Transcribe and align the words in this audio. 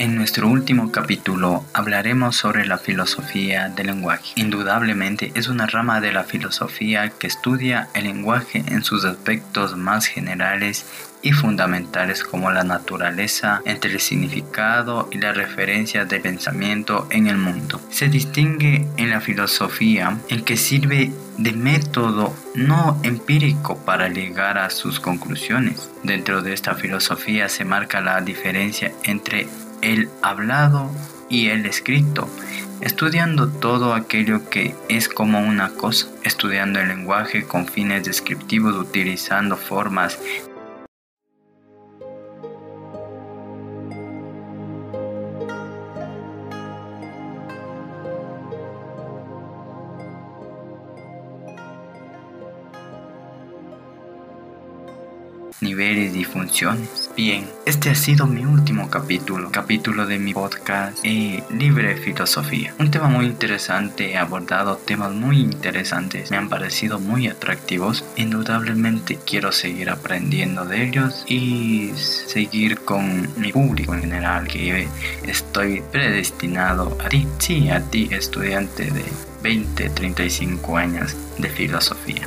En 0.00 0.16
nuestro 0.16 0.48
último 0.48 0.90
capítulo 0.90 1.66
hablaremos 1.74 2.34
sobre 2.34 2.66
la 2.66 2.78
filosofía 2.78 3.68
del 3.68 3.88
lenguaje. 3.88 4.32
Indudablemente 4.36 5.30
es 5.34 5.48
una 5.48 5.66
rama 5.66 6.00
de 6.00 6.10
la 6.10 6.24
filosofía 6.24 7.10
que 7.10 7.26
estudia 7.26 7.90
el 7.92 8.04
lenguaje 8.04 8.64
en 8.66 8.82
sus 8.82 9.04
aspectos 9.04 9.76
más 9.76 10.06
generales 10.06 10.86
y 11.22 11.32
fundamentales 11.32 12.24
como 12.24 12.50
la 12.50 12.64
naturaleza 12.64 13.62
entre 13.64 13.92
el 13.92 14.00
significado 14.00 15.08
y 15.10 15.18
la 15.18 15.32
referencia 15.32 16.04
de 16.04 16.20
pensamiento 16.20 17.06
en 17.10 17.26
el 17.26 17.36
mundo. 17.36 17.80
Se 17.90 18.08
distingue 18.08 18.86
en 18.96 19.10
la 19.10 19.20
filosofía 19.20 20.18
en 20.28 20.44
que 20.44 20.56
sirve 20.56 21.12
de 21.36 21.52
método 21.52 22.34
no 22.54 22.98
empírico 23.02 23.78
para 23.78 24.08
llegar 24.08 24.58
a 24.58 24.70
sus 24.70 25.00
conclusiones. 25.00 25.90
Dentro 26.02 26.42
de 26.42 26.52
esta 26.52 26.74
filosofía 26.74 27.48
se 27.48 27.64
marca 27.64 28.00
la 28.00 28.20
diferencia 28.20 28.92
entre 29.04 29.48
el 29.82 30.08
hablado 30.22 30.90
y 31.28 31.48
el 31.48 31.64
escrito, 31.64 32.28
estudiando 32.80 33.48
todo 33.48 33.94
aquello 33.94 34.50
que 34.50 34.74
es 34.88 35.08
como 35.08 35.38
una 35.38 35.70
cosa, 35.70 36.08
estudiando 36.24 36.80
el 36.80 36.88
lenguaje 36.88 37.44
con 37.44 37.66
fines 37.66 38.04
descriptivos 38.04 38.76
utilizando 38.76 39.56
formas 39.56 40.18
niveles 55.60 56.16
y 56.16 56.24
funciones. 56.24 57.10
Bien, 57.16 57.46
este 57.66 57.90
ha 57.90 57.94
sido 57.94 58.26
mi 58.26 58.44
último 58.44 58.88
capítulo, 58.88 59.50
capítulo 59.50 60.06
de 60.06 60.18
mi 60.18 60.32
podcast 60.32 60.98
eh, 61.04 61.42
Libre 61.50 61.96
Filosofía. 61.96 62.74
Un 62.78 62.90
tema 62.90 63.08
muy 63.08 63.26
interesante, 63.26 64.12
he 64.12 64.16
abordado 64.16 64.76
temas 64.76 65.12
muy 65.12 65.40
interesantes, 65.40 66.30
me 66.30 66.36
han 66.36 66.48
parecido 66.48 66.98
muy 66.98 67.28
atractivos. 67.28 68.04
Indudablemente 68.16 69.18
quiero 69.26 69.52
seguir 69.52 69.90
aprendiendo 69.90 70.64
de 70.64 70.84
ellos 70.84 71.24
y 71.26 71.92
seguir 71.94 72.80
con 72.80 73.28
mi 73.38 73.52
público 73.52 73.94
en 73.94 74.02
general, 74.02 74.48
que 74.48 74.88
estoy 75.26 75.82
predestinado 75.92 76.96
a 77.04 77.08
ti, 77.08 77.26
sí, 77.38 77.70
a 77.70 77.80
ti, 77.80 78.08
estudiante 78.10 78.90
de 78.90 79.04
20, 79.42 79.90
35 79.90 80.76
años 80.76 81.16
de 81.38 81.48
filosofía. 81.48 82.26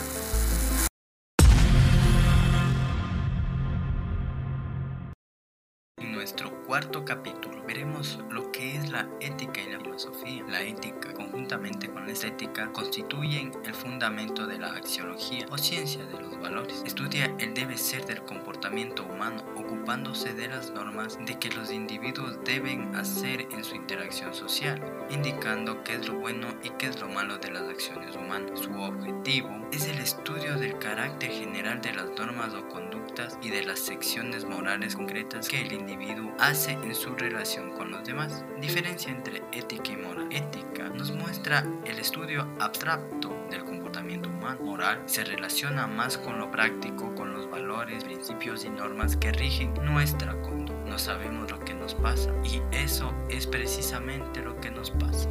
Cuarto 6.73 7.05
capítulo 7.05 7.61
veremos 7.67 8.17
lo 8.31 8.51
que 8.51 8.75
es 8.75 8.89
la 8.89 9.07
ética 9.19 9.61
y 9.61 9.71
la 9.71 9.79
filosofía. 9.79 10.43
La 10.47 10.63
ética, 10.63 11.13
conjuntamente 11.13 11.87
con 11.87 12.07
la 12.07 12.13
estética, 12.13 12.71
constituyen 12.73 13.51
el 13.63 13.75
fundamento 13.75 14.47
de 14.47 14.57
la 14.57 14.73
axiología 14.73 15.45
o 15.51 15.57
ciencia 15.59 16.03
de 16.03 16.19
los 16.19 16.39
valores. 16.39 16.81
Estudia 16.83 17.31
el 17.37 17.53
debe 17.53 17.77
ser 17.77 18.07
del 18.07 18.23
comportamiento 18.23 19.03
humano, 19.03 19.43
ocupándose 19.55 20.33
de 20.33 20.47
las 20.47 20.71
normas 20.71 21.19
de 21.23 21.37
que 21.37 21.51
los 21.51 21.71
individuos 21.71 22.39
deben 22.43 22.95
hacer 22.95 23.47
en 23.51 23.63
su 23.63 23.75
interacción 23.75 24.33
social, 24.33 24.81
indicando 25.11 25.83
qué 25.83 25.93
es 25.93 26.07
lo 26.07 26.15
bueno 26.15 26.47
y 26.63 26.71
qué 26.71 26.87
es 26.87 26.99
lo 26.99 27.07
malo 27.07 27.37
de 27.37 27.51
las 27.51 27.69
acciones 27.69 28.15
humanas. 28.15 28.59
Su 28.59 28.73
objetivo 28.81 29.62
es 29.73 29.87
el 29.87 29.97
estudio 29.97 30.55
del 30.55 30.77
carácter 30.77 31.31
general 31.31 31.81
de 31.81 31.93
las 31.93 32.07
normas 32.11 32.53
o 32.53 32.69
conductas 32.69 33.39
y 33.41 33.49
de 33.49 33.63
las 33.63 33.79
secciones 33.79 34.45
morales 34.45 34.95
concretas 34.95 35.49
que 35.49 35.61
el 35.61 35.73
individuo 35.73 36.31
hace 36.37 36.73
en 36.73 36.93
su 36.93 37.15
relación 37.15 37.71
con 37.71 37.89
los 37.89 38.03
demás. 38.03 38.45
Diferencia 38.61 39.11
entre 39.11 39.41
ética 39.51 39.91
y 39.91 39.95
moral. 39.95 40.27
Ética 40.29 40.89
nos 40.89 41.11
muestra 41.11 41.65
el 41.85 41.97
estudio 41.97 42.47
abstracto 42.59 43.35
del 43.49 43.63
comportamiento 43.63 44.29
humano. 44.29 44.61
Moral 44.63 45.01
se 45.07 45.23
relaciona 45.23 45.87
más 45.87 46.19
con 46.19 46.37
lo 46.37 46.51
práctico, 46.51 47.15
con 47.15 47.33
los 47.33 47.49
valores, 47.49 48.03
principios 48.03 48.65
y 48.65 48.69
normas 48.69 49.17
que 49.17 49.31
rigen 49.31 49.73
nuestra 49.81 50.39
conducta. 50.43 50.87
No 50.87 50.99
sabemos 50.99 51.49
lo 51.49 51.59
que 51.65 51.73
nos 51.73 51.95
pasa 51.95 52.31
y 52.43 52.61
eso 52.71 53.11
es 53.27 53.47
precisamente 53.47 54.41
lo 54.41 54.55
que 54.61 54.69
nos 54.69 54.91
pasa. 54.91 55.29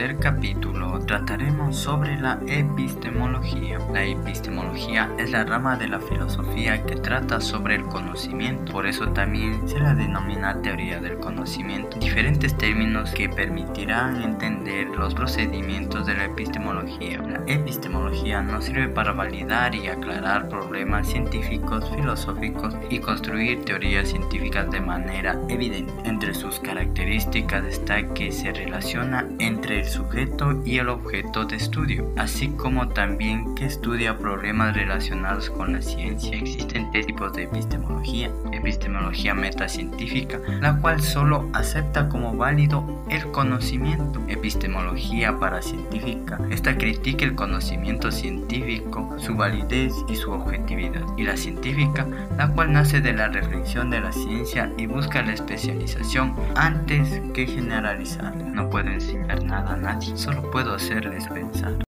Tercer 0.00 0.18
capítulo 0.18 0.98
trataremos 1.00 1.76
sobre 1.76 2.18
la 2.18 2.38
epistemología. 2.46 3.78
La 3.92 4.02
epistemología 4.02 5.12
es 5.18 5.30
la 5.30 5.44
rama 5.44 5.76
de 5.76 5.88
la 5.88 6.00
filosofía 6.00 6.82
que 6.86 6.96
trata 6.96 7.38
sobre 7.38 7.74
el 7.74 7.84
conocimiento, 7.84 8.72
por 8.72 8.86
eso 8.86 9.08
también 9.08 9.68
se 9.68 9.78
la 9.78 9.94
denomina 9.94 10.62
teoría 10.62 11.00
del 11.00 11.18
conocimiento. 11.18 11.98
Diferentes 11.98 12.56
términos 12.56 13.10
que 13.10 13.28
permitirán 13.28 14.22
entender 14.22 14.86
los 14.86 15.14
procedimientos 15.14 16.06
de 16.06 16.14
la 16.14 16.24
epistemología. 16.24 17.20
La 17.20 17.42
epistemología 17.46 18.40
nos 18.40 18.64
sirve 18.64 18.88
para 18.88 19.12
validar 19.12 19.74
y 19.74 19.88
aclarar 19.88 20.48
problemas 20.48 21.08
científicos, 21.08 21.90
filosóficos 21.94 22.74
y 22.88 23.00
construir 23.00 23.66
teorías 23.66 24.08
científicas 24.08 24.70
de 24.70 24.80
manera 24.80 25.38
evidente. 25.48 25.92
Entre 26.04 26.32
sus 26.32 26.58
características 26.60 27.64
está 27.66 28.08
que 28.14 28.32
se 28.32 28.50
relaciona 28.52 29.26
entre 29.38 29.80
el 29.80 29.89
sujeto 29.90 30.62
y 30.64 30.78
el 30.78 30.88
objeto 30.88 31.44
de 31.44 31.56
estudio, 31.56 32.08
así 32.16 32.48
como 32.48 32.88
también 32.88 33.54
que 33.54 33.66
estudia 33.66 34.16
problemas 34.16 34.74
relacionados 34.74 35.50
con 35.50 35.72
la 35.72 35.82
ciencia. 35.82 36.36
Existen 36.36 36.90
tres 36.92 37.06
tipos 37.06 37.32
de 37.32 37.44
epistemología. 37.44 38.30
Epistemología 38.52 39.34
metacientífica, 39.34 40.40
la 40.60 40.76
cual 40.78 41.00
solo 41.00 41.48
acepta 41.52 42.08
como 42.08 42.36
válido 42.36 43.04
el 43.10 43.30
conocimiento. 43.32 44.20
Epistemología 44.28 45.38
paracientífica, 45.38 46.38
esta 46.50 46.76
critica 46.76 47.24
el 47.24 47.34
conocimiento 47.34 48.10
científico, 48.10 49.14
su 49.18 49.34
validez 49.34 49.92
y 50.08 50.16
su 50.16 50.30
objetividad. 50.30 51.02
Y 51.16 51.24
la 51.24 51.36
científica, 51.36 52.06
la 52.38 52.48
cual 52.48 52.72
nace 52.72 53.00
de 53.00 53.12
la 53.12 53.28
reflexión 53.28 53.90
de 53.90 54.00
la 54.00 54.12
ciencia 54.12 54.72
y 54.76 54.86
busca 54.86 55.22
la 55.22 55.32
especialización 55.32 56.34
antes 56.54 57.20
que 57.34 57.46
generalizar. 57.46 58.36
No 58.36 58.70
pueden 58.70 58.94
enseñar 58.94 59.42
nada 59.44 59.76
solo 60.14 60.50
puedo 60.50 60.74
hacerles 60.74 61.26
pensar. 61.28 61.89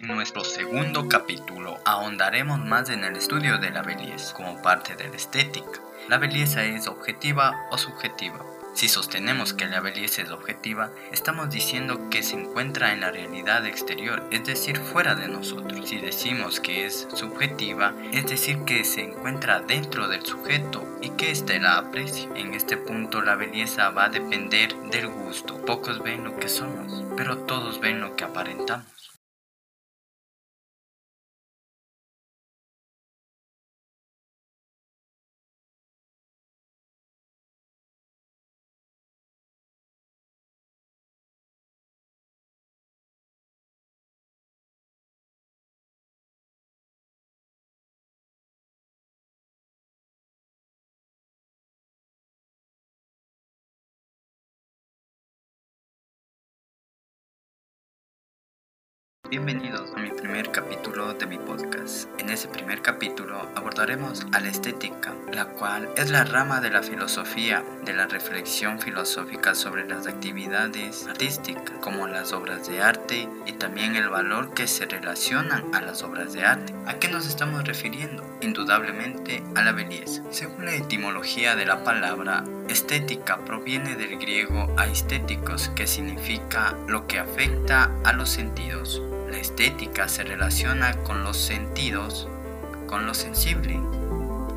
En 0.00 0.06
nuestro 0.06 0.44
segundo 0.44 1.08
capítulo 1.08 1.80
ahondaremos 1.84 2.64
más 2.64 2.88
en 2.88 3.02
el 3.02 3.16
estudio 3.16 3.58
de 3.58 3.70
la 3.70 3.82
belleza 3.82 4.32
como 4.32 4.62
parte 4.62 4.94
de 4.94 5.08
la 5.08 5.16
estética. 5.16 5.80
La 6.08 6.18
belleza 6.18 6.64
es 6.64 6.86
objetiva 6.86 7.66
o 7.72 7.78
subjetiva. 7.78 8.46
Si 8.74 8.88
sostenemos 8.88 9.54
que 9.54 9.66
la 9.66 9.80
belleza 9.80 10.22
es 10.22 10.30
objetiva, 10.30 10.92
estamos 11.10 11.50
diciendo 11.50 12.08
que 12.10 12.22
se 12.22 12.36
encuentra 12.36 12.92
en 12.92 13.00
la 13.00 13.10
realidad 13.10 13.66
exterior, 13.66 14.22
es 14.30 14.44
decir, 14.44 14.78
fuera 14.78 15.16
de 15.16 15.26
nosotros. 15.26 15.88
Si 15.88 15.98
decimos 15.98 16.60
que 16.60 16.86
es 16.86 17.08
subjetiva, 17.12 17.92
es 18.12 18.28
decir, 18.28 18.60
que 18.64 18.84
se 18.84 19.02
encuentra 19.02 19.58
dentro 19.58 20.06
del 20.06 20.24
sujeto 20.24 20.86
y 21.02 21.10
que 21.10 21.32
éste 21.32 21.58
la 21.58 21.76
aprecia. 21.76 22.30
En 22.36 22.54
este 22.54 22.76
punto 22.76 23.20
la 23.20 23.34
belleza 23.34 23.90
va 23.90 24.04
a 24.04 24.10
depender 24.10 24.76
del 24.92 25.08
gusto. 25.08 25.56
Pocos 25.66 26.00
ven 26.04 26.22
lo 26.22 26.36
que 26.36 26.48
somos, 26.48 27.04
pero 27.16 27.38
todos 27.38 27.80
ven 27.80 28.00
lo 28.00 28.14
que 28.14 28.22
aparentamos. 28.22 29.07
Bienvenidos 59.30 59.92
a 59.94 60.00
mi 60.00 60.08
primer 60.08 60.50
capítulo 60.52 61.12
de 61.12 61.26
mi 61.26 61.36
podcast. 61.36 62.08
En 62.18 62.30
ese 62.30 62.48
primer 62.48 62.80
capítulo 62.80 63.46
abordaremos 63.54 64.26
a 64.32 64.40
la 64.40 64.48
estética, 64.48 65.14
la 65.30 65.44
cual 65.44 65.86
es 65.96 66.08
la 66.08 66.24
rama 66.24 66.62
de 66.62 66.70
la 66.70 66.82
filosofía, 66.82 67.62
de 67.84 67.92
la 67.92 68.06
reflexión 68.06 68.80
filosófica 68.80 69.54
sobre 69.54 69.86
las 69.86 70.06
actividades 70.06 71.06
artísticas, 71.06 71.76
como 71.82 72.06
las 72.06 72.32
obras 72.32 72.66
de 72.68 72.80
arte 72.80 73.28
y 73.44 73.52
también 73.52 73.96
el 73.96 74.08
valor 74.08 74.54
que 74.54 74.66
se 74.66 74.86
relacionan 74.86 75.74
a 75.74 75.82
las 75.82 76.02
obras 76.02 76.32
de 76.32 76.46
arte. 76.46 76.72
¿A 76.86 76.94
qué 76.94 77.08
nos 77.08 77.26
estamos 77.26 77.64
refiriendo? 77.64 78.24
Indudablemente 78.40 79.42
a 79.54 79.62
la 79.62 79.72
belleza. 79.72 80.22
Según 80.30 80.64
la 80.64 80.74
etimología 80.74 81.54
de 81.54 81.66
la 81.66 81.84
palabra, 81.84 82.44
estética 82.68 83.38
proviene 83.38 83.96
del 83.96 84.18
griego 84.18 84.72
aestéticos, 84.76 85.70
que 85.70 85.86
significa 85.86 86.76
lo 86.86 87.06
que 87.06 87.18
afecta 87.18 87.90
a 88.04 88.12
los 88.12 88.28
sentidos. 88.28 89.02
La 89.30 89.38
estética 89.38 90.08
se 90.08 90.24
relaciona 90.24 90.96
con 91.02 91.24
los 91.24 91.36
sentidos, 91.36 92.28
con 92.86 93.06
lo 93.06 93.14
sensible, 93.14 93.80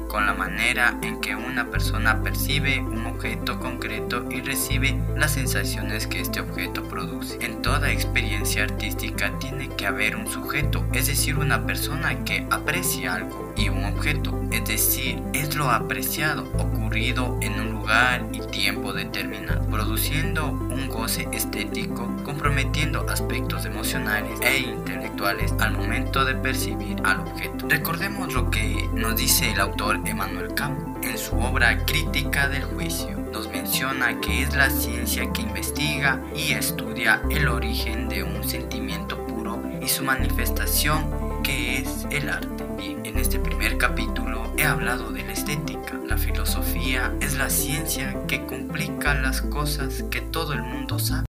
con 0.07 0.25
la 0.25 0.33
manera 0.33 0.97
en 1.01 1.21
que 1.21 1.35
una 1.35 1.71
persona 1.71 2.21
percibe 2.21 2.79
un 2.79 3.05
objeto 3.05 3.59
concreto 3.59 4.25
y 4.29 4.41
recibe 4.41 4.99
las 5.15 5.31
sensaciones 5.31 6.05
que 6.05 6.19
este 6.19 6.41
objeto 6.41 6.83
produce. 6.83 7.37
En 7.39 7.61
toda 7.61 7.91
experiencia 7.91 8.63
artística 8.63 9.31
tiene 9.39 9.69
que 9.69 9.87
haber 9.87 10.17
un 10.17 10.27
sujeto, 10.27 10.85
es 10.91 11.07
decir, 11.07 11.37
una 11.37 11.65
persona 11.65 12.25
que 12.25 12.45
aprecia 12.51 13.15
algo 13.15 13.50
y 13.55 13.70
un 13.70 13.84
objeto, 13.86 14.39
es 14.51 14.65
decir, 14.65 15.22
es 15.34 15.55
lo 15.55 15.70
apreciado 15.70 16.43
ocurrido 16.58 17.38
en 17.41 17.60
un 17.60 17.72
lugar 17.72 18.25
y 18.31 18.39
tiempo 18.51 18.93
determinado, 18.93 19.65
produciendo 19.70 20.51
un 20.51 20.88
goce 20.88 21.27
estético, 21.31 22.08
comprometiendo 22.24 23.05
aspectos 23.10 23.65
emocionales 23.65 24.39
e 24.41 24.60
intelectuales 24.60 25.53
al 25.60 25.77
momento 25.77 26.25
de 26.25 26.36
percibir 26.36 26.98
al 27.03 27.22
objeto. 27.22 27.67
Recordemos 27.70 28.34
lo 28.34 28.50
que 28.50 28.88
nos 28.93 29.15
dice 29.15 29.51
el 29.51 29.60
autor 29.60 30.00
Emmanuel 30.05 30.53
Kant 30.53 31.03
en 31.03 31.17
su 31.17 31.38
obra 31.39 31.86
Crítica 31.86 32.48
del 32.48 32.63
Juicio. 32.63 33.17
Nos 33.31 33.50
menciona 33.50 34.20
que 34.20 34.43
es 34.43 34.55
la 34.55 34.70
ciencia 34.70 35.31
que 35.31 35.41
investiga 35.41 36.22
y 36.36 36.51
estudia 36.51 37.22
el 37.29 37.48
origen 37.48 38.10
de 38.10 38.24
un 38.24 38.43
sentimiento 38.48 39.17
puro 39.25 39.62
y 39.81 39.88
su 39.88 40.03
manifestación 40.03 41.30
que 41.43 41.77
es 41.77 42.07
el 42.12 42.29
arte. 42.29 42.65
Bien, 42.77 43.05
en 43.05 43.17
este 43.17 43.39
primer 43.39 43.77
capítulo 43.77 44.53
he 44.57 44.63
hablado 44.63 45.12
de 45.12 45.24
la 45.24 45.33
estética. 45.33 46.00
La 46.07 46.17
filosofía 46.17 47.13
es 47.21 47.38
la 47.38 47.50
ciencia 47.50 48.15
que 48.27 48.45
complica 48.45 49.13
las 49.13 49.41
cosas 49.41 50.03
que 50.12 50.21
todo 50.21 50.53
el 50.53 50.62
mundo 50.62 51.00
sabe. 51.00 51.25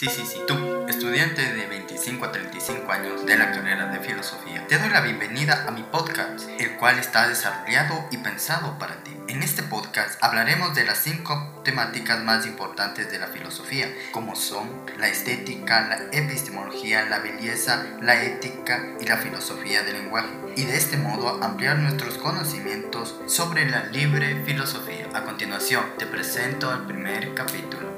Sí, 0.00 0.06
sí, 0.08 0.24
sí, 0.24 0.38
tú, 0.46 0.54
estudiante 0.88 1.42
de 1.42 1.66
25 1.66 2.24
a 2.24 2.32
35 2.32 2.90
años 2.90 3.26
de 3.26 3.36
la 3.36 3.52
carrera 3.52 3.84
de 3.88 4.00
filosofía, 4.00 4.66
te 4.66 4.78
doy 4.78 4.88
la 4.88 5.02
bienvenida 5.02 5.66
a 5.68 5.72
mi 5.72 5.82
podcast, 5.82 6.48
el 6.58 6.78
cual 6.78 6.98
está 6.98 7.28
desarrollado 7.28 8.08
y 8.10 8.16
pensado 8.16 8.78
para 8.78 9.04
ti. 9.04 9.14
En 9.28 9.42
este 9.42 9.62
podcast 9.62 10.18
hablaremos 10.22 10.74
de 10.74 10.86
las 10.86 10.96
cinco 10.96 11.60
temáticas 11.66 12.24
más 12.24 12.46
importantes 12.46 13.12
de 13.12 13.18
la 13.18 13.26
filosofía, 13.26 13.94
como 14.10 14.36
son 14.36 14.70
la 14.98 15.08
estética, 15.08 15.86
la 15.86 16.18
epistemología, 16.18 17.04
la 17.04 17.18
belleza, 17.18 17.84
la 18.00 18.24
ética 18.24 18.82
y 19.02 19.04
la 19.04 19.18
filosofía 19.18 19.82
del 19.82 20.04
lenguaje, 20.04 20.30
y 20.56 20.64
de 20.64 20.78
este 20.78 20.96
modo 20.96 21.44
ampliar 21.44 21.78
nuestros 21.78 22.16
conocimientos 22.16 23.20
sobre 23.26 23.68
la 23.68 23.84
libre 23.84 24.44
filosofía. 24.46 25.08
A 25.12 25.24
continuación, 25.24 25.84
te 25.98 26.06
presento 26.06 26.72
el 26.72 26.86
primer 26.86 27.34
capítulo. 27.34 27.89